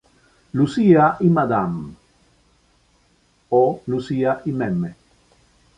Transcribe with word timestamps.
Lucila 0.55 1.17
y 1.19 1.25
Mme. 4.49 4.95